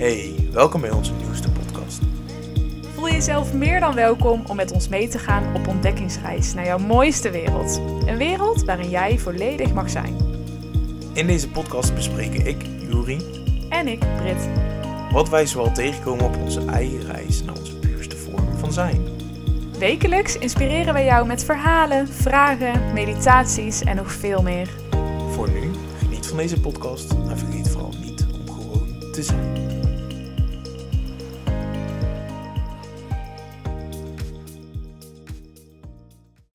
[0.00, 2.00] Hey, welkom bij onze nieuwste podcast.
[2.94, 6.78] Voel jezelf meer dan welkom om met ons mee te gaan op ontdekkingsreis naar jouw
[6.78, 7.80] mooiste wereld.
[8.06, 10.16] Een wereld waarin jij volledig mag zijn.
[11.12, 13.18] In deze podcast bespreken ik, Juri,
[13.68, 14.48] En ik, Brit.
[15.12, 19.04] wat wij zoal tegenkomen op onze eigen reis naar onze puurste vorm van zijn.
[19.78, 24.68] Wekelijks inspireren wij jou met verhalen, vragen, meditaties en nog veel meer.
[25.30, 29.69] Voor nu, geniet van deze podcast en vergeet vooral niet om gewoon te zijn.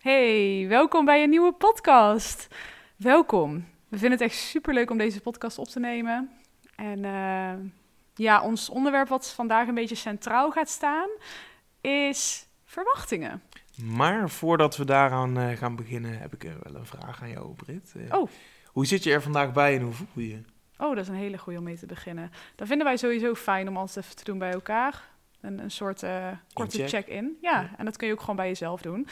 [0.05, 2.48] Hey, welkom bij een nieuwe podcast.
[2.96, 3.54] Welkom.
[3.88, 6.32] We vinden het echt super leuk om deze podcast op te nemen.
[6.76, 7.54] En eh,
[8.16, 11.10] ja, ons onderwerp wat vandaag een beetje centraal gaat staan
[11.82, 13.41] is verwachtingen.
[13.84, 17.54] Maar voordat we daaraan eh, gaan beginnen, heb ik eh, wel een vraag aan jou,
[17.54, 17.94] Britt.
[18.10, 18.29] Oh.
[18.66, 20.41] Hoe zit je er vandaag bij en hoe voel je je?
[20.77, 22.32] Oh, dat is een hele goede om mee te beginnen.
[22.55, 25.04] Dat vinden wij sowieso fijn om altijd even te doen bij elkaar.
[25.41, 26.04] Een, een soort
[26.54, 27.38] korte check-in.
[27.41, 27.70] Ja, Ja.
[27.77, 29.07] en dat kun je ook gewoon bij jezelf doen.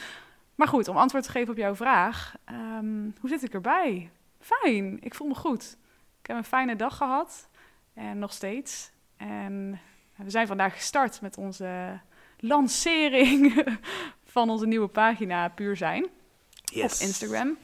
[0.54, 2.34] Maar goed, om antwoord te geven op jouw vraag.
[2.44, 4.10] ehm, hoe zit ik erbij?
[4.40, 5.76] Fijn, ik voel me goed.
[6.20, 7.48] Ik heb een fijne dag gehad.
[7.94, 8.90] En nog steeds.
[9.16, 9.80] En
[10.16, 12.00] we zijn vandaag gestart met onze
[12.38, 13.64] lancering
[14.34, 17.56] van onze nieuwe pagina Puur Zijn op Instagram.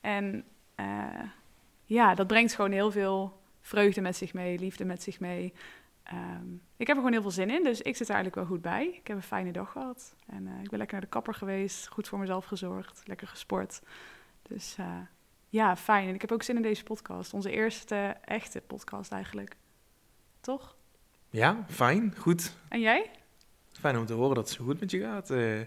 [0.00, 1.20] En eh,
[1.84, 5.52] ja, dat brengt gewoon heel veel vreugde met zich mee, liefde met zich mee.
[6.06, 8.56] Ehm, ik heb er gewoon heel veel zin in, dus ik zit er eigenlijk wel
[8.56, 8.86] goed bij.
[8.86, 11.88] Ik heb een fijne dag gehad en eh, ik ben lekker naar de kapper geweest,
[11.88, 13.80] goed voor mezelf gezorgd, lekker gesport.
[14.42, 14.98] Dus eh,
[15.48, 16.08] ja, fijn.
[16.08, 19.56] En ik heb ook zin in deze podcast, onze eerste echte podcast eigenlijk.
[20.40, 20.76] Toch?
[21.30, 22.56] Ja, fijn, goed.
[22.68, 23.10] En jij?
[23.72, 25.30] Fijn om te horen dat het zo goed met je gaat.
[25.30, 25.60] Eh,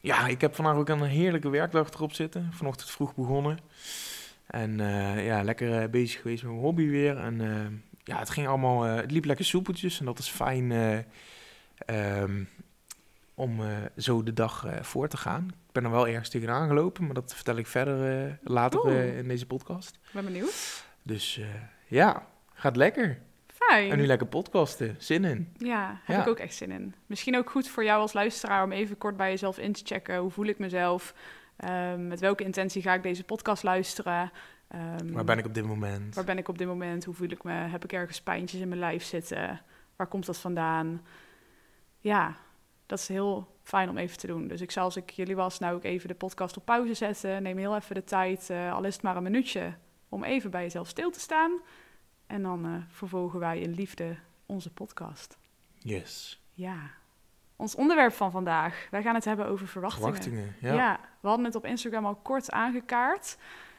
[0.00, 2.52] ja, ik heb vandaag ook een heerlijke werkdag erop zitten.
[2.52, 3.58] Vanochtend vroeg begonnen.
[4.46, 4.78] En
[5.22, 7.16] ja, lekker bezig geweest met mijn hobby weer.
[7.16, 7.40] En
[8.06, 9.98] ja, het ging allemaal, eh, het liep lekker soepeltjes.
[9.98, 10.98] En dat is fijn eh,
[11.76, 12.44] ehm,
[13.34, 15.48] om eh, zo de dag voor te gaan.
[15.66, 19.46] Ik ben er wel ergens tegenaan gelopen, maar dat vertel ik verder later in deze
[19.46, 19.98] podcast.
[20.12, 20.84] Ben benieuwd.
[21.02, 21.40] Dus
[21.86, 23.18] ja, gaat lekker.
[23.46, 23.90] Fijn.
[23.90, 25.52] En nu lekker podcasten, zin in.
[25.56, 26.22] Ja, heb Ja.
[26.22, 26.94] ik ook echt zin in.
[27.06, 30.18] Misschien ook goed voor jou als luisteraar om even kort bij jezelf in te checken.
[30.18, 31.14] Hoe voel ik mezelf?
[31.56, 34.32] Ehm, met welke intentie ga ik deze podcast luisteren?
[34.68, 36.14] Ehm, Waar ben ik op dit moment?
[36.14, 37.04] Waar ben ik op dit moment?
[37.04, 37.52] Hoe voel ik me?
[37.52, 39.60] Heb ik ergens pijntjes in mijn lijf zitten?
[39.96, 41.02] Waar komt dat vandaan?
[41.98, 42.36] Ja,
[42.86, 44.46] dat is heel fijn om even te doen.
[44.48, 47.42] Dus ik zal als ik jullie was nou ook even de podcast op pauze zetten.
[47.42, 49.74] Neem heel even de tijd, eh, al is het maar een minuutje,
[50.08, 51.60] om even bij jezelf stil te staan.
[52.26, 54.16] En dan eh, vervolgen wij in liefde
[54.46, 55.38] onze podcast.
[55.78, 56.42] Yes.
[56.52, 56.90] Ja,
[57.56, 58.86] ons onderwerp van vandaag.
[58.90, 60.14] Wij gaan het hebben over verwachtingen.
[60.14, 60.72] Verwachtingen, Ja.
[60.74, 61.00] ja.
[61.20, 63.36] we hadden het op Instagram al kort aangekaart.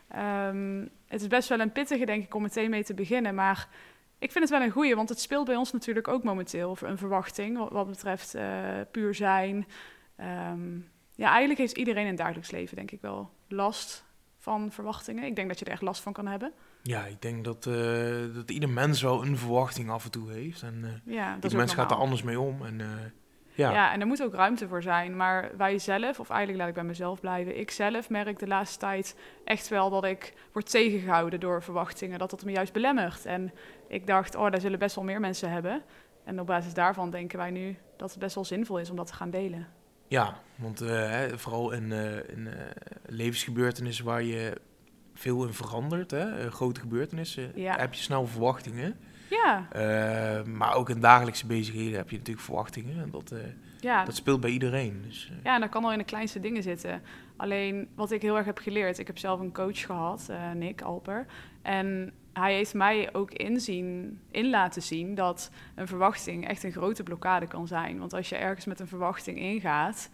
[0.10, 3.36] Ehm, het is best wel een pittige, denk ik, om meteen mee te beginnen.
[3.36, 3.68] Maar
[4.20, 6.78] ik vind het wel een goeie, want het speelt bij ons natuurlijk ook momenteel.
[6.82, 8.46] Een verwachting wat, wat betreft eh,
[8.92, 9.68] puur zijn.
[10.16, 10.78] Ehm,
[11.16, 14.06] ja, eigenlijk heeft iedereen in het dagelijks leven, denk ik wel, last
[14.38, 15.24] van verwachtingen.
[15.24, 16.54] Ik denk dat je er echt last van kan hebben.
[16.82, 20.62] Ja, ik denk dat, eh, dat ieder mens wel een verwachting af en toe heeft.
[20.62, 22.66] En eh Ja, ieder mens gaat er anders mee om.
[22.66, 22.82] En
[23.58, 23.72] ja.
[23.72, 23.94] Ja.
[23.94, 25.16] en er moet ook ruimte voor zijn.
[25.16, 28.78] Maar wij zelf, of eigenlijk laat ik bij mezelf blijven, ik zelf merk de laatste
[28.80, 33.26] tijd echt wel dat ik word tegengehouden door verwachtingen, dat dat me juist belemmert.
[33.26, 33.52] En
[33.88, 35.82] ik dacht, oh, daar zullen best wel meer mensen hebben.
[36.24, 39.08] En op basis daarvan denken wij nu dat het best wel zinvol is om dat
[39.08, 39.68] te gaan delen.
[40.08, 41.92] ja, want eh, vooral in,
[42.36, 42.54] in eh,
[43.06, 44.54] levensgebeurtenissen waar je
[45.14, 47.76] veel in verandert, hè, grote gebeurtenissen, Ja.
[47.78, 49.00] heb je snel verwachtingen.
[49.30, 53.02] Ja, Eh, maar ook in dagelijkse bezigheden heb je natuurlijk verwachtingen.
[53.02, 53.40] En dat, eh,
[53.80, 54.06] ja.
[54.06, 55.02] dat speelt bij iedereen.
[55.02, 57.02] Dus, eh, Ja, en dat kan al in de kleinste dingen zitten.
[57.38, 60.82] Alleen wat ik heel erg heb geleerd, ik heb zelf een coach gehad, eh, Nick
[60.82, 61.26] Alper.
[61.62, 67.04] En hij heeft mij ook inzien, in laten zien dat een verwachting echt een grote
[67.04, 68.00] blokkade kan zijn.
[68.00, 70.10] Want als je ergens met een verwachting ingaat,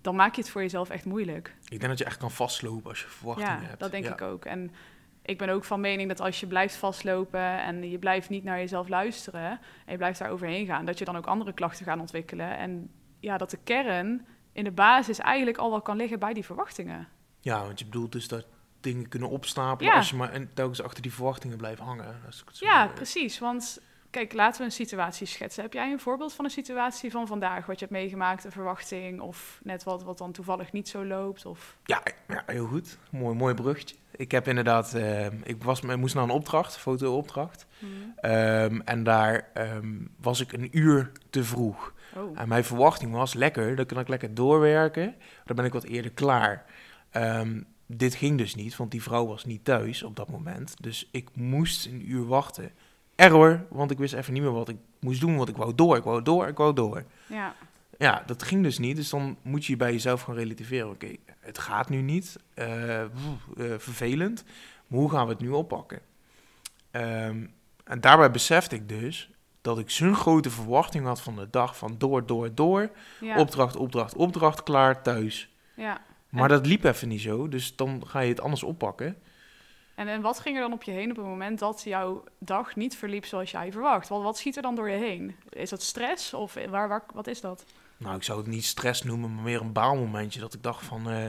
[0.00, 1.54] dan maak je het voor jezelf echt moeilijk.
[1.64, 3.80] ik denk dat je echt kan vastlopen als je verwachtingen ja, hebt.
[3.80, 4.12] dat denk Ja.
[4.12, 4.44] ik ook.
[4.44, 4.70] En
[5.30, 8.58] ik ben ook van mening dat als je blijft vastlopen en je blijft niet naar
[8.58, 9.50] jezelf luisteren
[9.84, 12.56] en je blijft daar overheen gaan, dat je dan ook andere klachten gaat ontwikkelen.
[12.56, 12.90] En
[13.20, 17.08] ja, dat de kern in de basis eigenlijk al wel kan liggen bij die verwachtingen.
[17.40, 18.46] Ja, want je bedoelt dus dat
[18.80, 19.98] dingen kunnen opstapelen Ja.
[19.98, 22.16] als je maar en telkens achter die verwachtingen blijft hangen.
[22.52, 23.38] Ja, precies.
[23.38, 23.80] Want
[24.10, 25.62] kijk, laten we een situatie schetsen.
[25.62, 29.20] Heb jij een voorbeeld van een situatie van vandaag, wat je hebt meegemaakt, een verwachting
[29.20, 31.46] of net wat, wat dan toevallig niet zo loopt?
[31.46, 31.76] Of...
[31.84, 32.98] Ja, ja, heel goed.
[33.10, 33.96] Mooi, mooi bruggetje.
[34.10, 37.66] Ik heb inderdaad, eh, ik was, ik moest naar een opdracht, fotoopdracht.
[38.16, 41.94] Ehm, en daar ehm, was ik een uur te vroeg.
[42.16, 42.40] Oh.
[42.40, 45.14] En mijn verwachting was lekker, dan kan ik lekker doorwerken.
[45.44, 46.64] Dan ben ik wat eerder klaar.
[47.10, 50.74] Ehm, dit ging dus niet, want die vrouw was niet thuis op dat moment.
[50.80, 52.72] Dus ik moest een uur wachten.
[53.20, 55.96] Error, want ik wist even niet meer wat ik moest doen, want ik wou door,
[55.96, 57.04] ik wou door, ik wou door.
[57.26, 57.54] Ja,
[57.98, 60.90] Ja, dat ging dus niet, dus dan moet je bij jezelf gaan relativeren.
[60.90, 63.08] Oké, het gaat nu niet, eh, eh,
[63.76, 64.44] vervelend,
[64.86, 66.00] maar hoe gaan we het nu oppakken?
[66.90, 67.46] Ehm,
[67.84, 69.30] en daarbij besefte ik dus
[69.60, 72.90] dat ik zo'n grote verwachting had van de dag, van door, door, door,
[73.20, 75.54] ja, opdracht, opdracht, opdracht, klaar, thuis.
[75.74, 76.00] ja.
[76.28, 79.16] Maar dat liep even niet zo, dus dan ga je het anders oppakken.
[80.00, 82.76] En, en wat ging er dan op je heen op het moment dat jouw dag
[82.76, 84.08] niet verliep zoals jij verwacht?
[84.08, 85.36] Wat, wat schiet er dan door je heen?
[85.48, 87.64] Is dat stress of waar, waar, wat is dat?
[87.96, 90.40] Nou, ik zou het niet stress noemen, maar meer een baalmomentje.
[90.40, 91.26] Dat ik dacht van, eh,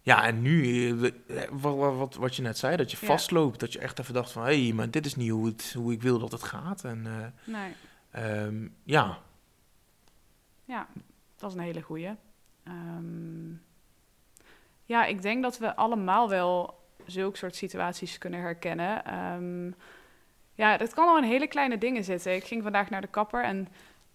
[0.00, 3.06] ja, en nu, eh, eh, wat, wat, wat, je net zei, dat je Ja.
[3.06, 3.60] vastloopt.
[3.60, 5.92] Dat je echt even dacht van, hé, hey, maar dit is niet hoe, het, hoe
[5.92, 6.84] ik wil dat het gaat.
[6.84, 7.72] En Nee,
[8.10, 9.18] ehm, ja,
[10.64, 10.86] ja,
[11.36, 12.10] dat is een hele goeie.
[12.64, 13.50] Ehm,
[14.84, 16.80] ja, ik denk dat we allemaal wel
[17.12, 19.04] zulke soort situaties kunnen herkennen.
[19.04, 19.70] Ehm,
[20.54, 22.34] ja, dat kan al in hele kleine dingen zitten.
[22.34, 23.68] Ik ging vandaag naar de kapper en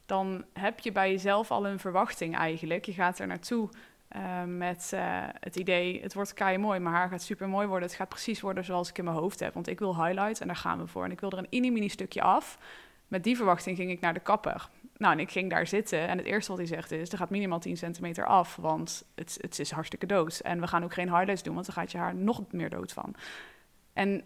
[0.06, 2.86] dan heb je bij jezelf al een verwachting eigenlijk.
[2.86, 3.70] Je gaat er naartoe
[4.08, 7.88] eh, met eh, het idee, het wordt kei mooi, mijn haar gaat super mooi worden.
[7.88, 10.48] Het gaat precies worden zoals ik in mijn hoofd heb, want ik wil highlight en
[10.48, 11.04] daar gaan we voor.
[11.04, 12.58] En ik wil er een mini-mini stukje af.
[13.08, 14.70] Met die verwachting ging ik naar de kapper.
[14.98, 17.30] Nou, en ik ging daar zitten en het eerste wat hij zegt is, er gaat
[17.30, 20.40] minimaal 10 centimeter af, want het, het is hartstikke dood.
[20.40, 22.94] En we gaan ook geen highlights doen, want dan gaat je haar nog meer dood
[22.94, 23.16] van.
[23.94, 24.24] En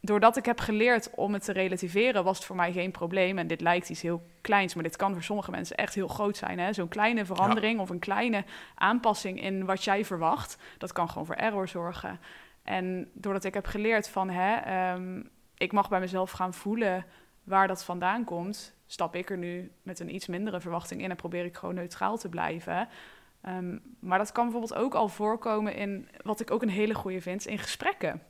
[0.00, 3.38] doordat ik heb geleerd om het te relativeren, was het voor mij geen probleem.
[3.38, 6.36] En dit lijkt iets heel kleins, maar dit kan voor sommige mensen echt heel groot
[6.36, 6.74] zijn.
[6.74, 8.44] Zo'n kleine verandering of een kleine
[8.74, 12.20] aanpassing in wat jij verwacht, dat kan gewoon voor error zorgen.
[12.62, 15.22] En doordat ik heb geleerd van, hè, ehm,
[15.56, 17.04] ik mag bij mezelf gaan voelen
[17.44, 21.16] waar dat vandaan komt, stap ik er nu met een iets mindere verwachting in en
[21.16, 22.88] probeer ik gewoon neutraal te blijven.
[23.40, 27.20] Ehm, maar dat kan bijvoorbeeld ook al voorkomen in, wat ik ook een hele goede
[27.20, 28.22] vind, in gesprekken.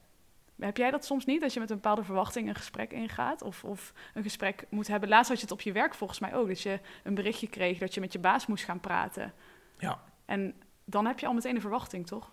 [0.61, 3.43] Heb jij dat soms niet, dat je met een bepaalde verwachting een gesprek ingaat?
[3.43, 5.09] Of, of een gesprek moet hebben?
[5.09, 6.49] Laatst had je het op je werk volgens mij ook.
[6.49, 9.33] Dat je een berichtje kreeg dat je met je baas moest gaan praten.
[9.79, 10.01] Ja.
[10.25, 10.55] En
[10.85, 12.31] dan heb je al meteen een verwachting, toch?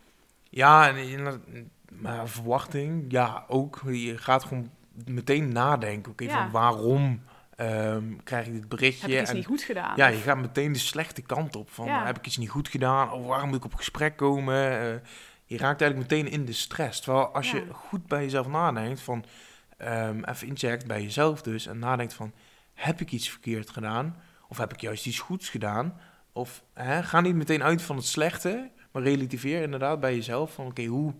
[0.49, 3.81] ja, en, maar verwachting, ja, ook.
[3.85, 4.69] Je gaat gewoon
[5.05, 6.41] meteen nadenken, oké, Ja.
[6.41, 7.23] van waarom
[7.55, 9.01] ehm, krijg ik dit berichtje?
[9.07, 9.93] Heb ik iets En- niet goed gedaan?
[9.95, 11.69] Ja, je gaat meteen de slechte kant op.
[11.69, 12.05] Van, Ja.
[12.05, 13.11] heb ik iets niet goed gedaan?
[13.11, 14.55] Of waarom moet ik op gesprek komen?
[14.55, 14.93] Eh,
[15.45, 16.99] je raakt eigenlijk meteen in de stress.
[17.01, 19.25] Terwijl als je goed bij jezelf nadenkt, van,
[19.77, 22.33] ehm, even incheckt bij jezelf dus, en nadenkt van,
[22.73, 24.15] heb ik iets verkeerd gedaan?
[24.47, 25.99] Of heb ik juist iets goeds gedaan?
[26.31, 30.65] Of hè, ga niet meteen uit van het slechte, maar relativeer inderdaad bij jezelf van,
[30.65, 31.13] oké, hoe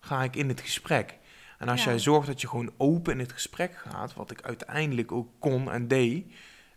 [0.00, 1.18] ga ik in het gesprek?
[1.58, 1.90] En als Ja.
[1.90, 5.70] jij zorgt dat je gewoon open in het gesprek gaat, wat ik uiteindelijk ook kon
[5.72, 6.26] en deed,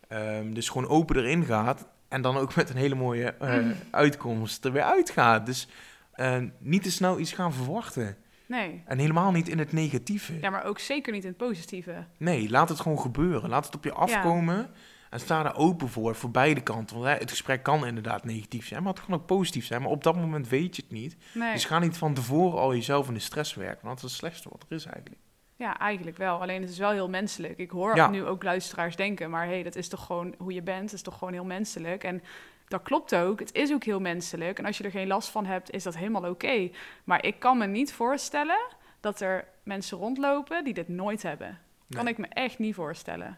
[0.07, 3.73] Ehm, dus gewoon open erin gaat en dan ook met een hele mooie eh, Mm.
[3.91, 5.45] uitkomst er weer uitgaat.
[5.45, 5.67] Dus
[6.11, 8.17] eh, niet te snel iets gaan verwachten.
[8.45, 8.81] Nee.
[8.85, 10.33] En helemaal niet in het negatieve.
[10.41, 12.05] Ja, maar ook zeker niet in het positieve.
[12.17, 13.49] Nee, laat het gewoon gebeuren.
[13.49, 14.69] Laat het op je afkomen.
[15.11, 16.95] En sta er open voor, voor beide kanten.
[16.95, 19.81] Want hè, het gesprek kan inderdaad negatief zijn, maar het kan ook positief zijn.
[19.81, 21.17] Maar op dat moment weet je het niet.
[21.33, 21.53] Nee.
[21.53, 23.85] Dus ga niet van tevoren al jezelf in de stress werken.
[23.85, 25.15] Want dat is het slechtste wat er is eigenlijk.
[25.55, 26.41] Ja, eigenlijk wel.
[26.41, 27.57] Alleen het is wel heel menselijk.
[27.57, 28.09] Ik hoor Ja.
[28.09, 30.83] nu ook luisteraars denken, maar hé, hey, dat is toch gewoon hoe je bent.
[30.83, 32.03] Dat is toch gewoon heel menselijk.
[32.03, 32.23] En
[32.67, 33.39] dat klopt ook.
[33.39, 34.59] Het is ook heel menselijk.
[34.59, 36.69] En als je er geen last van hebt, is dat helemaal oké.
[37.03, 38.59] Maar ik kan me niet voorstellen
[38.99, 41.59] dat er mensen rondlopen die dit nooit hebben.
[41.89, 43.37] Kan ik me echt niet voorstellen.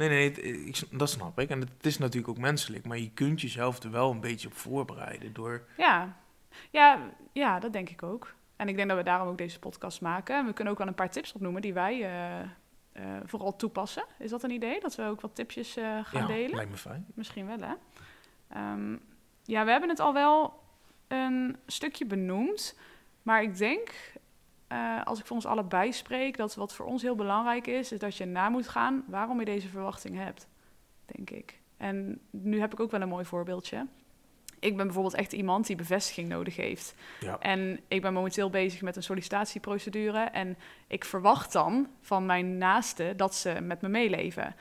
[0.00, 1.50] Nee, nee, het- ik, dat snap ik.
[1.50, 2.86] En het is natuurlijk ook menselijk.
[2.86, 5.64] Maar je kunt jezelf er wel een beetje op voorbereiden door...
[5.76, 6.16] Ja.
[6.70, 6.98] Ja,
[7.32, 8.34] ja, dat denk ik ook.
[8.56, 10.36] En ik denk dat we daarom ook deze podcast maken.
[10.36, 12.40] En we kunnen ook wel een paar tips opnoemen die wij eh,
[12.92, 14.04] eh, vooral toepassen.
[14.18, 14.80] Is dat een idee?
[14.80, 16.54] Dat we ook wat tipjes eh, gaan ja, delen?
[16.56, 17.06] lijkt me fijn.
[17.14, 17.74] Misschien wel, hè?
[18.48, 18.96] Ehm,
[19.44, 20.62] ja, we hebben het al wel
[21.08, 22.78] een stukje benoemd.
[23.22, 23.94] Maar ik denk,
[24.70, 27.98] eh, als ik voor ons allebei spreek, dat wat voor ons heel belangrijk is, is
[27.98, 30.48] dat je na moet gaan waarom je deze verwachting hebt.
[31.06, 31.60] Denk ik.
[31.76, 33.86] En nu heb ik ook wel een mooi voorbeeldje.
[34.58, 36.94] Ik ben bijvoorbeeld echt iemand die bevestiging nodig heeft.
[37.20, 37.38] Ja.
[37.38, 40.18] En ik ben momenteel bezig met een sollicitatieprocedure.
[40.18, 44.54] En ik verwacht dan van mijn naasten dat ze met me meeleven.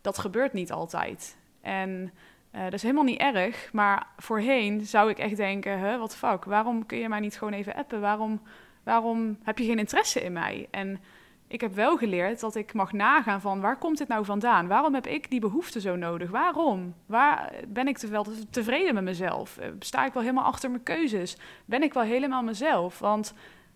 [0.00, 1.36] Dat gebeurt niet altijd.
[1.60, 2.12] En
[2.50, 3.72] eh, dat is helemaal niet erg.
[3.72, 7.52] Maar voorheen zou ik echt denken: huh, wat fuck, waarom kun je mij niet gewoon
[7.52, 8.00] even appen?
[8.00, 8.40] Waarom,
[8.86, 10.68] waarom heb je geen interesse in mij?
[10.70, 11.00] En
[11.48, 14.66] ik heb wel geleerd dat ik mag nagaan van waar komt dit nou vandaan?
[14.66, 16.30] Waarom heb ik die behoefte zo nodig?
[16.30, 16.94] Waarom?
[17.06, 19.58] Waar ben ik te wel tevreden met mezelf?
[19.58, 21.36] Eh, Sta ik wel helemaal achter mijn keuzes?
[21.64, 22.98] Ben ik wel helemaal mezelf?
[22.98, 23.34] Want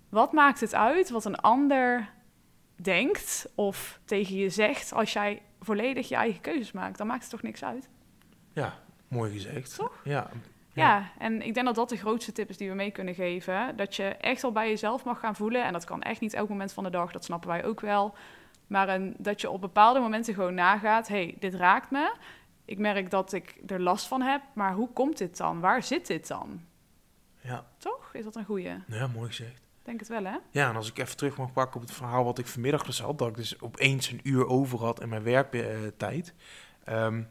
[0.09, 2.09] wat maakt het uit wat een ander
[2.77, 6.99] denkt of tegen je zegt als jij volledig je eigen keuzes maakt?
[6.99, 7.89] Dan maakt het toch niks uit?
[8.53, 8.75] Ja,
[9.09, 9.77] mooi gezegd.
[9.77, 10.01] Toch?
[10.05, 10.31] Ja.
[10.73, 11.11] Ja.
[11.19, 13.77] en ik denk dat dat de grootste tip is die we mee kunnen geven.
[13.77, 15.65] Dat je echt al bij jezelf mag gaan voelen.
[15.65, 18.15] En dat kan echt niet elk moment van de dag, dat snappen wij ook wel.
[18.67, 22.15] Maar een, dat je op bepaalde momenten gewoon nagaat: hey, dit raakt me.
[22.65, 25.61] Ik merk dat ik er last van heb, maar hoe komt dit dan?
[25.61, 26.61] Waar zit dit dan?
[27.41, 27.65] Ja.
[27.79, 28.11] Toch?
[28.13, 28.73] Is dat een goeie?
[28.87, 29.63] Ja, mooi gezegd.
[29.83, 30.37] Denk het wel, hè?
[30.51, 33.01] Ja, en als ik even terug mag pakken op het verhaal wat ik vanmiddag dus
[33.01, 36.35] had, dat ik dus opeens een uur over had in mijn werktijd.
[36.85, 37.23] Ehm,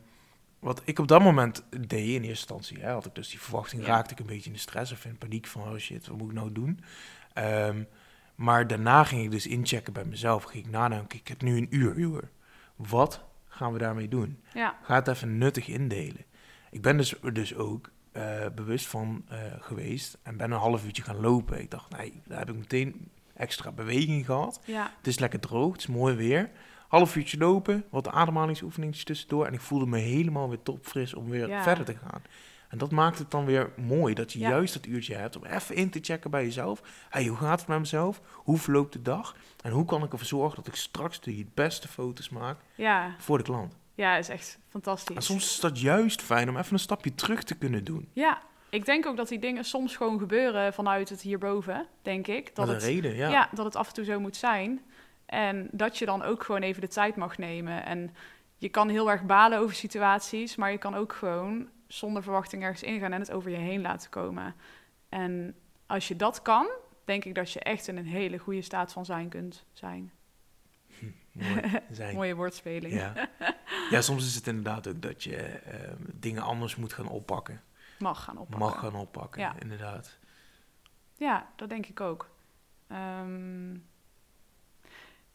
[0.60, 3.86] wat ik op dat moment deed in eerste instantie, hè, had ik dus die verwachting,
[3.86, 6.30] raakte ik een beetje in de stress of in paniek van, oh shit, wat moet
[6.30, 6.80] ik nou doen?
[7.34, 7.84] Ehm,
[8.36, 11.68] maar daarna ging ik dus inchecken bij mezelf, ging ik nadenken, ik heb nu een
[11.70, 12.30] uur, uur.
[12.75, 14.39] Wat gaan we daarmee doen?
[14.54, 16.25] Ja, Ga het even nuttig indelen.
[16.72, 20.86] Ik ben dus, er dus ook eh, bewust van eh, geweest en ben een half
[20.86, 21.62] uurtje gaan lopen.
[21.62, 24.62] Ik dacht, nee, daar heb ik meteen extra beweging gehad.
[24.66, 26.50] ja, Het is lekker droog, het is mooi weer.
[26.89, 29.46] Half uurtje lopen, wat ademhalingsoefeningetjes tussendoor.
[29.46, 31.63] En ik voelde me helemaal weer topfris om weer Ja.
[31.63, 32.22] verder te gaan.
[32.69, 34.50] En dat maakt het dan weer mooi, dat je Ja.
[34.50, 36.81] juist dat uurtje hebt om even in te checken bij jezelf.
[37.10, 38.22] Hey, hoe gaat het met mezelf?
[38.34, 39.36] Hoe verloopt de dag?
[39.63, 43.15] En hoe kan ik ervoor zorgen dat ik straks de beste foto's maak ja.
[43.17, 43.77] voor de klant?
[43.96, 45.15] Ja, is echt fantastisch.
[45.15, 48.10] En soms is dat juist fijn om even een stapje terug te kunnen doen.
[48.13, 52.55] Ja, ik denk ook dat die dingen soms gewoon gebeuren vanuit het hierboven, denk ik.
[52.55, 53.29] Dat het, reden, ja.
[53.29, 53.50] ja.
[53.53, 54.81] dat het af en toe zo moet zijn.
[55.29, 57.86] En dat je dan ook gewoon even de tijd mag nemen.
[57.86, 58.15] En
[58.57, 62.83] je kan heel erg balen over situaties, maar je kan ook gewoon zonder verwachting ergens
[62.83, 64.55] ingaan en het over je heen laten komen.
[65.09, 65.55] En
[65.86, 66.67] als je dat kan,
[67.05, 70.12] denk ik dat je echt in een hele goede staat van zijn kunt zijn.
[71.31, 72.15] Mooi zijn.
[72.15, 72.93] Mooie woordspeling.
[72.93, 73.29] Ja.
[73.91, 77.62] ja, soms is het inderdaad ook dat je ehm, dingen anders moet gaan oppakken.
[78.00, 78.59] Mag gaan oppakken.
[78.67, 79.55] Mag gaan oppakken, Ja.
[79.59, 80.17] inderdaad.
[81.15, 82.29] Ja, dat denk ik ook.
[82.88, 83.75] Ehm,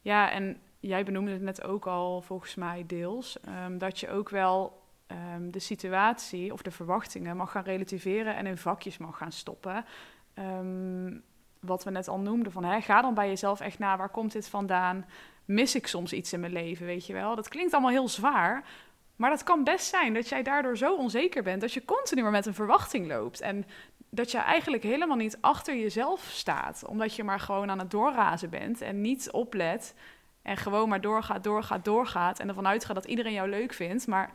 [0.04, 4.28] ja, en jij benoemde het net ook al, volgens mij deels, ehm, dat je ook
[4.28, 9.32] wel ehm, de situatie of de verwachtingen mag gaan relativeren en in vakjes mag gaan
[9.32, 9.84] stoppen.
[10.34, 11.18] Ehm,
[11.60, 14.32] wat we net al noemden, van hè, ga dan bij jezelf echt na, waar komt
[14.32, 15.06] dit vandaan?
[15.44, 17.34] Mis ik soms iets in mijn leven, weet je wel?
[17.34, 18.64] Dat klinkt allemaal heel zwaar,
[19.16, 22.30] maar dat kan best zijn dat jij daardoor zo onzeker bent dat je continu maar
[22.30, 23.40] met een verwachting loopt.
[23.40, 23.64] En
[24.14, 28.50] dat je eigenlijk helemaal niet achter jezelf staat, omdat je maar gewoon aan het doorrazen
[28.50, 29.94] bent en niet oplet
[30.42, 34.06] en gewoon maar doorgaat, doorgaat, doorgaat en ervan uitgaat dat iedereen jou leuk vindt.
[34.06, 34.32] Maar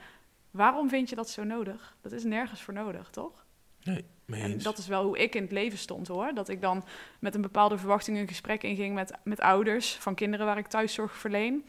[0.51, 1.95] waarom vind je dat zo nodig?
[2.01, 3.45] Dat is nergens voor nodig, toch?
[3.83, 6.33] Nee, En dat is wel hoe ik in het leven stond hoor.
[6.33, 6.83] Dat ik dan
[7.19, 11.17] met een bepaalde verwachting een gesprek inging met, met ouders van kinderen waar ik thuiszorg
[11.17, 11.65] verleen.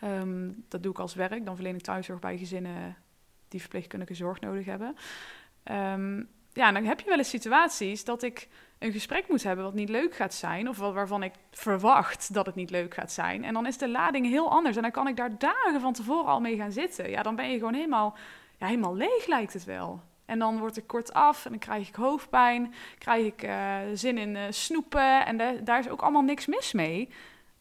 [0.00, 1.44] Ehm, dat doe ik als werk.
[1.44, 2.96] Dan verleen ik thuiszorg bij gezinnen
[3.48, 4.96] die verpleegkundige zorg nodig hebben.
[5.62, 9.74] Ehm, ja, dan heb je wel eens situaties dat ik een gesprek moet hebben wat
[9.74, 10.68] niet leuk gaat zijn.
[10.68, 13.44] Of wat- waarvan ik verwacht dat het niet leuk gaat zijn.
[13.44, 14.76] En dan is de lading heel anders.
[14.76, 17.10] En dan kan ik daar dagen van tevoren al mee gaan zitten.
[17.10, 18.16] Ja, dan ben je gewoon helemaal,
[18.58, 20.00] ja, helemaal leeg lijkt het wel.
[20.24, 22.74] En dan word ik kort af en dan krijg ik hoofdpijn.
[22.98, 25.26] Krijg ik eh, zin in eh, snoepen.
[25.26, 27.08] En da- daar is ook allemaal niks mis mee.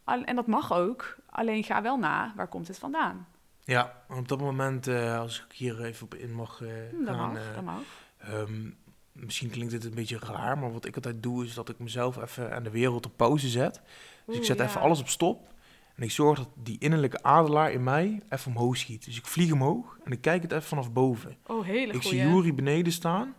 [0.03, 1.15] Al- en dat mag ook.
[1.29, 3.27] Alleen ga wel na, waar komt het vandaan?
[3.63, 6.57] Ja, op dat moment, eh, als ik hier even op in mag
[7.01, 7.31] Dat gaan...
[7.33, 7.81] mag, dat mag.
[8.17, 8.69] ehm,
[9.13, 12.17] misschien klinkt dit een beetje raar, maar wat ik altijd doe, is dat ik mezelf
[12.21, 13.73] even aan de wereld op pauze zet.
[13.73, 14.63] Dus ik Oeh, zet ja.
[14.63, 15.49] even alles op stop.
[15.95, 19.05] En ik zorg dat die innerlijke adelaar in mij even omhoog schiet.
[19.05, 21.37] Dus ik vlieg omhoog en ik kijk het even vanaf boven.
[21.45, 22.21] Oh, hele Ik zie.
[22.21, 23.35] Juri beneden staan.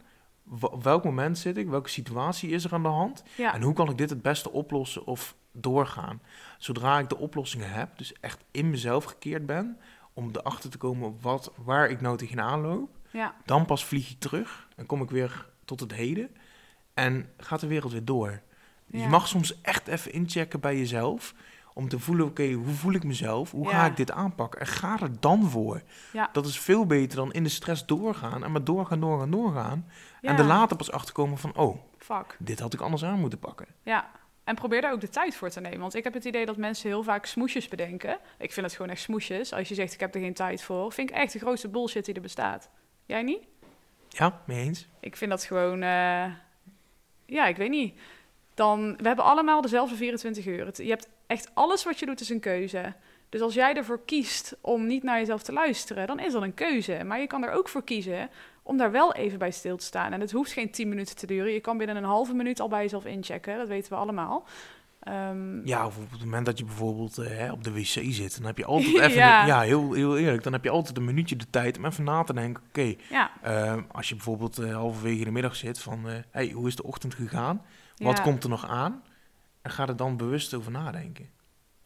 [0.60, 1.68] Op welk moment zit ik?
[1.68, 3.22] Welke situatie is er aan de hand?
[3.36, 6.20] Ja, En hoe kan ik dit het beste oplossen of doorgaan?
[6.58, 9.78] Zodra ik de oplossingen heb, dus echt in mezelf gekeerd ben,
[10.12, 14.18] om erachter te komen wat, waar ik nou tegenaan loop, ja, dan pas vlieg ik
[14.18, 16.30] terug en kom ik weer tot het heden
[16.94, 18.40] en gaat de wereld weer door.
[18.86, 19.08] Je Ja.
[19.08, 21.34] mag soms echt even inchecken bij jezelf
[21.74, 23.50] om te voelen, oké, hoe voel ik mezelf?
[23.50, 24.60] Hoe ga ik dit aanpakken?
[24.60, 25.82] En ga er dan voor.
[26.12, 26.28] ja.
[26.32, 29.86] Dat is veel beter dan in de stress doorgaan en maar doorgaan, doorgaan, doorgaan.
[30.20, 32.36] En er later pas achterkomen van, oh, Fuck.
[32.38, 33.66] dit had ik anders aan moeten pakken.
[33.82, 34.10] Ja,
[34.44, 35.78] en probeer daar ook de tijd voor te nemen.
[35.80, 38.18] Want ik heb het idee dat mensen heel vaak smoesjes bedenken.
[38.38, 39.52] Ik vind het gewoon echt smoesjes.
[39.52, 40.92] Als je zegt, ik heb er geen tijd voor.
[40.92, 42.70] Vind ik echt de grootste bullshit die er bestaat.
[43.06, 43.42] Jij niet?
[44.12, 44.88] Ja, mee eens?
[45.00, 45.82] Ik vind dat gewoon...
[45.82, 46.24] eh,
[47.26, 47.98] Ja, ik weet niet.
[48.54, 50.82] Dan, we hebben allemaal dezelfde 24 uur.
[50.82, 52.92] Je hebt echt alles wat je doet is een keuze.
[53.28, 56.54] Dus als jij ervoor kiest om niet naar jezelf te luisteren, dan is dat een
[56.54, 57.04] keuze.
[57.04, 58.30] Maar je kan er ook voor kiezen
[58.62, 60.12] om daar wel even bij stil te staan.
[60.12, 61.52] En het hoeft geen 10 minuten te duren.
[61.52, 63.56] Je kan binnen een halve minuut al bij jezelf inchecken.
[63.58, 64.44] Dat weten we allemaal.
[65.02, 68.46] Ehm, Ja, of op het moment dat je bijvoorbeeld eh, op de wc zit, dan
[68.46, 69.46] heb je altijd even, Ja.
[69.46, 72.22] ja, heel, heel eerlijk, dan heb je altijd een minuutje de tijd om even na
[72.22, 76.14] te denken, oké, ja, eh, als je bijvoorbeeld eh, halverwege de middag zit van, eh,
[76.30, 77.62] hey, hoe is de ochtend gegaan?
[77.96, 79.02] Wat ja, komt er nog aan?
[79.62, 81.28] En ga er dan bewust over nadenken.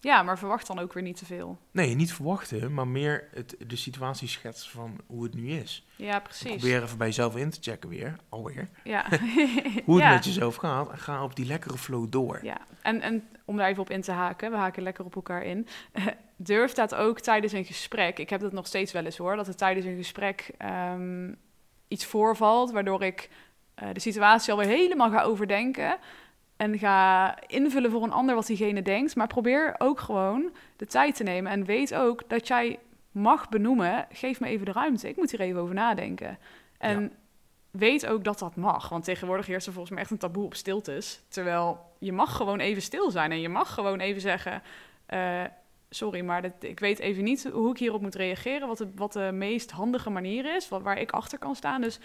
[0.06, 1.58] Ja, maar verwacht dan ook weer niet te veel.
[1.70, 5.86] Nee, niet verwachten, maar meer het, de situatie schetsen van hoe het nu is.
[5.96, 6.50] Ja, precies.
[6.50, 8.68] Probeer even bij jezelf in te checken weer, alweer.
[8.84, 9.08] Ja.
[9.84, 10.12] Hoe het ja.
[10.12, 12.38] met jezelf gaat en ga op die lekkere flow door.
[12.42, 15.42] Ja, en, en om daar even op in te haken, we haken lekker op elkaar
[15.42, 15.66] in.
[16.36, 18.18] Durf dat ook tijdens een gesprek.
[18.18, 21.32] Ik heb dat nog steeds wel eens hoor, dat er tijdens een gesprek ehm,
[21.88, 23.30] iets voorvalt, waardoor ik
[23.74, 25.98] eh, de situatie alweer helemaal ga overdenken.
[26.56, 29.16] En ga invullen voor een ander wat diegene denkt.
[29.16, 31.52] Maar probeer ook gewoon de tijd te nemen.
[31.52, 32.78] En weet ook dat jij
[33.10, 34.06] mag benoemen.
[34.12, 35.08] Geef me even de ruimte.
[35.08, 36.38] Ik moet hier even over nadenken.
[36.78, 37.08] En Ja.
[37.70, 38.88] weet ook dat dat mag.
[38.88, 41.20] Want tegenwoordig heerst er volgens mij echt een taboe op stiltes.
[41.28, 43.30] Terwijl je mag gewoon even stil zijn.
[43.32, 44.62] En je mag gewoon even zeggen...
[45.06, 45.44] eh,
[45.90, 48.68] sorry, maar dit, ik weet even niet hoe ik hierop moet reageren.
[48.68, 50.68] Wat de, wat de meest handige manier is.
[50.68, 51.80] Wat, waar ik achter kan staan.
[51.80, 51.98] Dus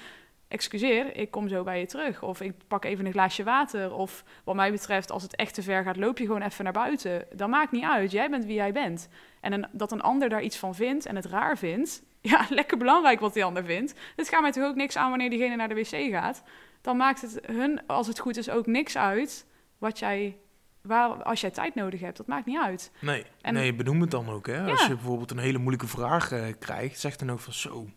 [0.51, 2.24] excuseer, ik kom zo bij je terug.
[2.24, 3.93] Of ik pak even een glaasje water.
[3.93, 6.74] Of wat mij betreft, als het echt te ver gaat, loop je gewoon even naar
[6.74, 7.25] buiten.
[7.34, 8.12] Dat maakt niet uit.
[8.12, 9.10] Jij bent wie jij bent.
[9.41, 12.03] En een, dat een ander daar iets van vindt en het raar vindt.
[12.24, 13.93] Ja, lekker belangrijk wat die ander vindt.
[14.15, 16.43] Het gaat mij toch ook niks aan wanneer diegene naar de wc gaat.
[16.81, 19.46] Dan maakt het hun, als het goed is, ook niks uit
[19.77, 20.38] wat jij,
[20.81, 22.17] waar, als jij tijd nodig hebt.
[22.17, 22.91] Dat maakt niet uit.
[23.00, 24.48] Nee, En- nee, benoem het dan ook.
[24.48, 24.72] Hè?
[24.72, 27.88] Als je bijvoorbeeld een hele moeilijke vraag eh, krijgt, zeg dan ook van zo.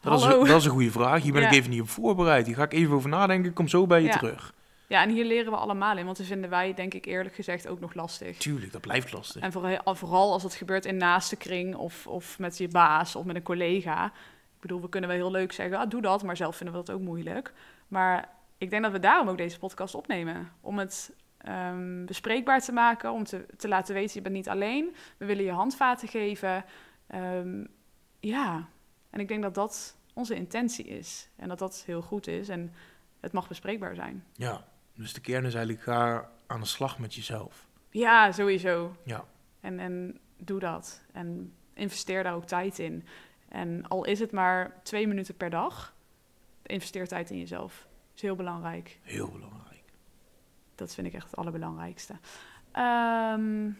[0.00, 1.22] Dat is, dat is een goede vraag.
[1.22, 2.46] Hier ben ik even niet op voorbereid.
[2.46, 3.48] Hier ga ik even over nadenken.
[3.48, 4.16] Ik kom zo bij je Ja.
[4.18, 4.52] terug.
[4.86, 6.04] Ja, en hier leren we allemaal in.
[6.04, 8.36] Want dat vinden wij, denk ik eerlijk gezegd, ook nog lastig.
[8.36, 9.42] Tuurlijk, dat blijft lastig.
[9.42, 13.24] En vooral, vooral als het gebeurt in naaste kring of, of met je baas of
[13.24, 14.04] met een collega.
[14.06, 16.84] Ik bedoel, we kunnen wel heel leuk zeggen, ah, doe dat, maar zelf vinden we
[16.84, 17.52] dat ook moeilijk.
[17.88, 18.28] Maar
[18.58, 20.52] ik denk dat we daarom ook deze podcast opnemen.
[20.60, 24.94] Om het ehm, bespreekbaar te maken, om te, te laten weten, je bent niet alleen.
[25.16, 26.64] We willen je handvaten geven.
[27.06, 27.64] Ehm,
[28.20, 28.68] ja,
[29.10, 31.28] en ik denk dat dat onze intentie is.
[31.36, 32.72] En dat dat heel goed is en
[33.20, 34.24] het mag bespreekbaar zijn.
[34.32, 34.64] Ja,
[34.94, 37.68] dus de kern is eigenlijk ga aan de slag met jezelf.
[37.90, 38.96] Ja, sowieso.
[39.04, 39.24] Ja,
[39.60, 41.02] En, en doe dat.
[41.12, 43.06] En investeer daar ook tijd in.
[43.48, 45.94] En al is het maar twee minuten per dag,
[46.62, 47.86] investeer tijd in jezelf.
[48.14, 48.98] is heel belangrijk.
[49.02, 49.82] heel belangrijk.
[50.74, 52.14] Dat vind ik echt het allerbelangrijkste.
[52.72, 53.70] Ehm,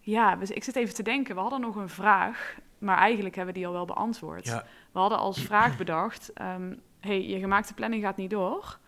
[0.00, 1.34] ja, dus ik zit even te denken.
[1.34, 4.44] We hadden nog een vraag, maar eigenlijk hebben we die al wel beantwoord.
[4.46, 8.78] Ja, We hadden als vraag bedacht: ehm, hey, je gemaakte planning gaat niet door.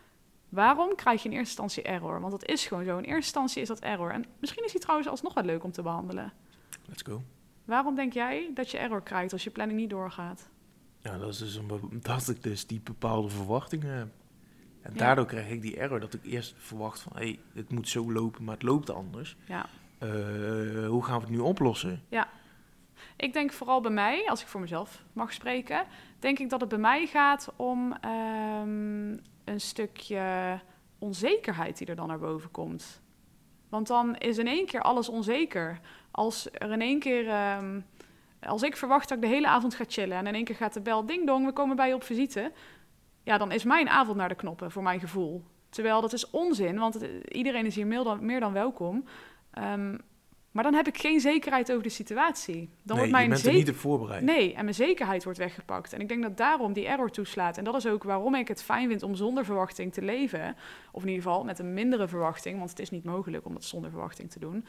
[0.48, 2.20] Waarom krijg je in eerste instantie error?
[2.20, 2.90] Want dat is gewoon zo.
[2.90, 4.10] In eerste instantie is dat error.
[4.12, 6.32] En misschien is die trouwens alsnog wel leuk om te behandelen.
[6.86, 7.22] let's go.
[7.64, 10.48] Waarom denk jij dat je error krijgt als je planning niet doorgaat?
[10.98, 14.08] Ja, dat is dus omdat ik dus die bepaalde verwachtingen heb.
[14.82, 14.98] En Ja.
[14.98, 17.12] daardoor krijg ik die error dat ik eerst verwacht van...
[17.14, 19.36] hé, hey, het moet zo lopen, maar het loopt anders.
[19.46, 19.66] Ja.
[19.98, 20.08] Eh,
[20.86, 22.02] hoe gaan we het nu oplossen?
[23.18, 25.86] Ik denk vooral bij mij, als ik voor mezelf mag spreken,
[26.18, 29.10] denk ik dat het bij mij gaat om ehm,
[29.44, 30.60] een stukje
[30.98, 33.02] onzekerheid die er dan naar boven komt.
[33.68, 35.80] Want dan is in één keer alles onzeker.
[36.10, 37.80] Als er in één keer, ehm,
[38.40, 40.74] als ik verwacht dat ik de hele avond ga chillen en in één keer gaat
[40.74, 42.52] de bel ding dong, we komen bij je op visite.
[43.22, 45.44] Ja, dan is mijn avond naar de knoppen voor mijn gevoel.
[45.68, 47.86] Terwijl dat is onzin, want iedereen is hier
[48.20, 49.04] meer dan, welkom.
[49.50, 49.96] Ehm,
[50.58, 52.54] maar dan heb ik geen zekerheid over de situatie.
[52.54, 54.22] Dan nee, wordt mijn je bent er niet op voorbereid.
[54.22, 55.92] Nee, en mijn zekerheid wordt weggepakt.
[55.92, 57.58] En ik denk dat daarom die error toeslaat.
[57.58, 60.56] En dat is ook waarom ik het fijn vind om zonder verwachting te leven.
[60.92, 63.64] Of in ieder geval met een mindere verwachting, want het is niet mogelijk om dat
[63.64, 64.64] zonder verwachting te doen.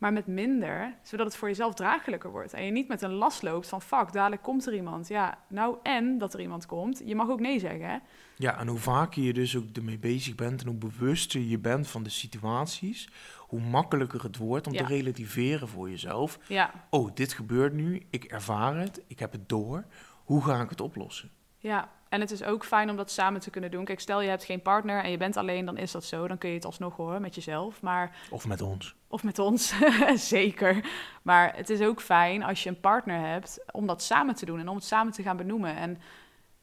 [0.00, 2.52] Maar met minder, zodat het voor jezelf draaglijker wordt.
[2.52, 5.08] En je niet met een last loopt van fuck, dadelijk komt er iemand.
[5.08, 7.02] Ja, nou en dat er iemand komt.
[7.04, 7.96] Je mag ook nee zeggen, hè?
[8.36, 11.88] Ja, en hoe vaker je dus ook ermee bezig bent en hoe bewuster je bent
[11.88, 13.08] van de situaties,
[13.38, 14.78] hoe makkelijker het wordt om Ja.
[14.86, 16.38] te relativeren voor jezelf.
[16.48, 19.84] Ja, Oh, dit gebeurt nu, ik ervaar het, ik heb het door.
[20.24, 21.30] Hoe ga ik het oplossen?
[21.60, 21.88] Ja.
[22.08, 23.84] En het is ook fijn om dat samen te kunnen doen.
[23.84, 26.28] Kijk, stel je hebt geen partner en je bent alleen, dan is dat zo.
[26.28, 27.82] Dan kun je het alsnog horen met jezelf.
[27.82, 28.94] Maar Of met ons.
[29.08, 29.74] Of met ons,
[30.14, 30.84] zeker.
[31.22, 34.58] Maar het is ook fijn als je een partner hebt om dat samen te doen
[34.60, 35.76] en om het samen te gaan benoemen.
[35.76, 35.98] En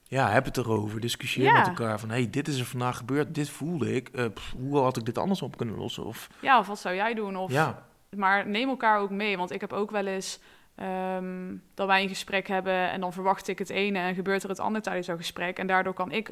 [0.03, 0.99] Ja, heb het erover.
[0.99, 1.57] Discussieer Ja.
[1.57, 4.09] met elkaar van, hey, dit is er vandaag gebeurd, dit voelde ik.
[4.09, 6.05] Eh, pff, hoe had ik dit anders op kunnen lossen?
[6.05, 7.35] Of, ja, of wat zou jij doen?
[7.37, 10.39] Of, ja, Maar neem elkaar ook mee, want ik heb ook wel eens
[10.77, 14.49] ehm, dat wij een gesprek hebben en dan verwacht ik het ene en gebeurt er
[14.49, 15.57] het andere tijdens zo'n gesprek.
[15.57, 16.31] En daardoor kan ik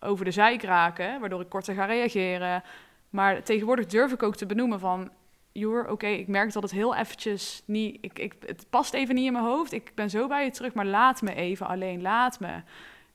[0.00, 2.62] over de zijk raken, waardoor ik korter ga reageren.
[3.10, 5.10] Maar tegenwoordig durf ik ook te benoemen van...
[5.54, 7.98] Joer, oké, ik merk dat het heel eventjes niet...
[8.00, 9.72] Ik, ik, het past even niet in mijn hoofd.
[9.72, 12.02] Ik ben zo bij je terug, maar laat me even alleen.
[12.02, 12.62] Laat me.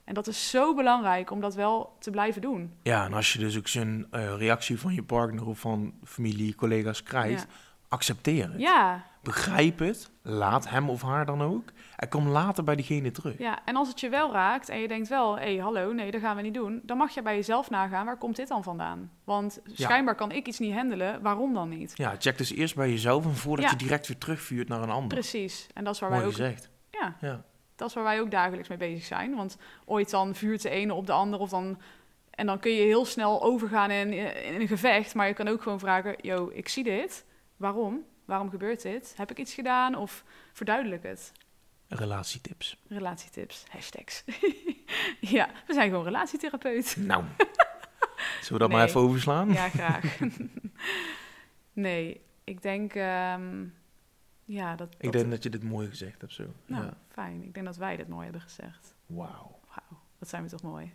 [0.03, 2.73] En dat is zo belangrijk om dat wel te blijven doen.
[2.83, 6.55] ja, en als je dus ook zo'n eh, reactie van je partner of van familie,
[6.55, 7.55] collega's krijgt, Ja.
[7.89, 8.61] Accepteer het.
[8.61, 10.09] Ja, Begrijp het.
[10.21, 11.63] Laat hem of haar dan ook.
[11.95, 13.37] En kom later bij diegene terug.
[13.37, 16.11] ja, en als het je wel raakt en je denkt wel, hé, hey, hallo, nee,
[16.11, 18.63] dat gaan we niet doen, dan mag je bij jezelf nagaan, waar komt dit dan
[18.63, 19.11] vandaan?
[19.23, 21.91] Want schijnbaar kan ik iets niet handelen, waarom dan niet?
[21.95, 23.71] Ja, check dus eerst bij jezelf en voordat Ja.
[23.71, 25.07] je direct weer terugvuurt naar een ander.
[25.17, 26.69] Precies, en dat is waar Mooi wij ook gezegd.
[26.91, 27.41] Ja, Ja.
[27.75, 29.35] dat is waar wij ook dagelijks mee bezig zijn.
[29.35, 31.77] Want ooit dan vuurt de ene op de ander of dan...
[32.29, 34.13] En dan kun je heel snel overgaan in,
[34.45, 35.15] in een gevecht.
[35.15, 37.25] Maar je kan ook gewoon vragen, yo, ik zie dit.
[37.57, 38.05] Waarom?
[38.25, 39.13] Waarom gebeurt dit?
[39.17, 39.95] Heb ik iets gedaan?
[39.95, 41.31] Of verduidelijk het.
[41.87, 42.77] Relatietips.
[42.87, 44.23] Relatietips, hashtags.
[45.35, 46.95] ja, we zijn gewoon relatietherapeut.
[47.05, 47.23] Nou.
[48.41, 49.51] Zullen we dat maar even overslaan?
[49.53, 50.17] Ja, graag.
[51.73, 52.93] nee, ik denk...
[52.93, 53.65] ehm,
[54.45, 54.93] ja, dat...
[54.97, 56.43] Ik dat- denk dat je dit mooi gezegd hebt zo.
[56.65, 56.97] Nou, Ja.
[57.11, 57.43] fijn.
[57.43, 58.95] Ik denk dat wij dit mooi hebben gezegd.
[59.05, 59.59] Wauw.
[59.67, 60.93] Wauw, wat zijn we toch mooi.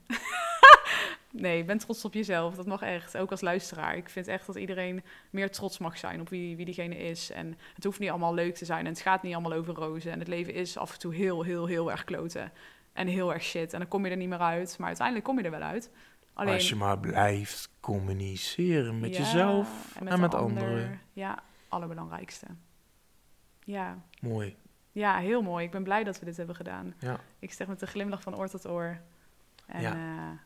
[1.32, 2.54] Nee, ben trots op jezelf.
[2.54, 3.16] Dat mag echt.
[3.16, 3.96] Ook als luisteraar.
[3.96, 7.30] Ik vind echt dat iedereen meer trots mag zijn op wie, wie diegene is.
[7.30, 8.86] En het hoeft niet allemaal leuk te zijn.
[8.86, 10.12] En het gaat niet allemaal over rozen.
[10.12, 12.52] En het leven is af en toe heel, heel, heel erg kloten.
[12.92, 13.72] En heel erg shit.
[13.72, 14.74] En dan kom je er niet meer uit.
[14.78, 15.90] Maar uiteindelijk kom je er wel uit.
[16.34, 20.62] Alleen, Als je maar blijft communiceren met Ja, jezelf en met, de ander.
[20.62, 21.00] anderen.
[21.12, 22.46] Ja, allerbelangrijkste.
[23.64, 24.02] Ja.
[24.20, 24.56] Mooi.
[24.92, 25.64] ja, heel mooi.
[25.64, 26.94] Ik ben blij dat we dit hebben gedaan.
[26.98, 27.20] Ja.
[27.38, 29.00] Ik zeg met een glimlach van oor tot oor.
[29.66, 29.94] En Ja.
[29.94, 30.38] ja,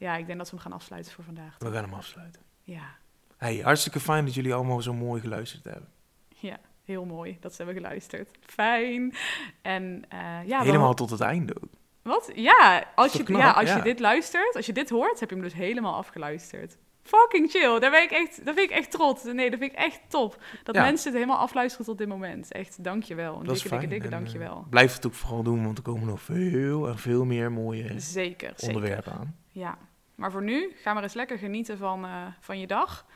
[0.00, 1.56] ja ik denk dat we hem gaan afsluiten voor vandaag.
[1.58, 2.42] We gaan hem afsluiten.
[2.62, 2.98] Ja,
[3.36, 5.88] Hey, hartstikke fijn dat jullie allemaal zo mooi geluisterd hebben.
[6.28, 8.30] ja, heel mooi dat ze hebben geluisterd.
[8.40, 9.14] Fijn.
[9.62, 11.70] En eh, ja, Helemaal tot het einde ook.
[12.02, 12.30] Wat?
[12.34, 13.40] Ja, als, je, knap?
[13.40, 13.76] ja, als Ja.
[13.76, 16.76] je dit luistert, als je dit hoort, heb je hem dus helemaal afgeluisterd.
[17.02, 17.78] Fucking chill.
[17.78, 19.24] Daar ben ik echt, daar vind ik echt trots.
[19.24, 20.42] Nee, dat vind ik echt top.
[20.64, 20.82] Dat Ja.
[20.82, 22.52] mensen het helemaal afluisteren tot dit moment.
[22.52, 23.40] Echt, dankjewel.
[23.40, 24.56] Een Dat dikke, dikke, dikke En, dankjewel.
[24.56, 28.00] eh, blijf het ook vooral doen, want er komen nog veel en veel meer mooie
[28.00, 28.66] Zeker, zeker.
[28.66, 29.36] onderwerpen aan.
[29.48, 29.78] Ja,
[30.20, 33.06] maar voor nu, ga maar eens lekker genieten van, eh, van je dag.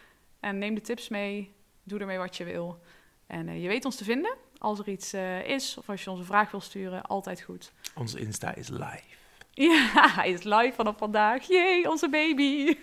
[0.41, 2.81] En neem de tips mee, doe ermee wat je wil.
[3.27, 4.37] En eh, je weet ons te vinden.
[4.59, 7.73] Als er iets eh, is of als je ons een vraag wil sturen, altijd goed.
[7.95, 9.03] Onze Insta is live.
[9.57, 11.47] Ja, hij is live vanaf vandaag.
[11.47, 12.77] Jee, onze baby.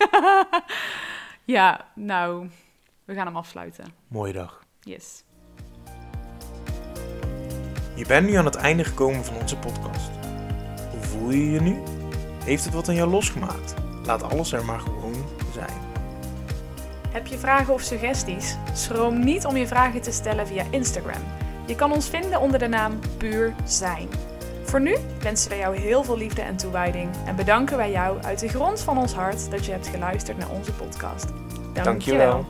[1.56, 2.50] ja, nou,
[3.06, 3.86] we gaan hem afsluiten.
[4.08, 4.66] Mooie dag.
[4.80, 5.24] Yes.
[7.96, 10.12] Je bent nu aan het einde gekomen van onze podcast.
[10.92, 11.84] Hoe voel je je nu?
[12.44, 13.91] Heeft het wat aan jou losgemaakt?
[14.06, 15.16] Laat alles er maar gewoon
[15.54, 15.90] zijn.
[17.10, 18.58] Heb je vragen of suggesties?
[18.74, 21.22] Schroom niet om je vragen te stellen via Instagram.
[21.66, 24.08] Je kan ons vinden onder de naam Puur Zijn.
[24.64, 28.40] Voor nu wensen we jou heel veel liefde en toewijding en bedanken wij jou uit
[28.40, 31.28] de grond van ons hart dat je hebt geluisterd naar onze podcast.
[31.28, 32.34] Dank je Dankjewel.
[32.34, 32.46] wel.